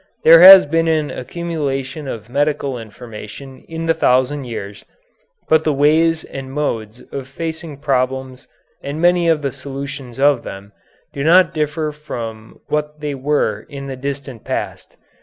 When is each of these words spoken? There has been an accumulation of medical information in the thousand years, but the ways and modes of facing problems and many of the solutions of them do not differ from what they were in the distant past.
There 0.23 0.39
has 0.41 0.65
been 0.65 0.87
an 0.87 1.11
accumulation 1.11 2.07
of 2.07 2.27
medical 2.27 2.79
information 2.79 3.63
in 3.69 3.85
the 3.85 3.93
thousand 3.93 4.45
years, 4.45 4.83
but 5.47 5.63
the 5.63 5.71
ways 5.73 6.23
and 6.23 6.51
modes 6.51 7.03
of 7.11 7.27
facing 7.27 7.77
problems 7.77 8.47
and 8.81 8.99
many 8.99 9.27
of 9.29 9.43
the 9.43 9.51
solutions 9.51 10.19
of 10.19 10.41
them 10.41 10.71
do 11.13 11.23
not 11.23 11.53
differ 11.53 11.91
from 11.91 12.61
what 12.65 12.99
they 12.99 13.13
were 13.13 13.61
in 13.69 13.85
the 13.85 13.95
distant 13.95 14.43
past. 14.43 14.97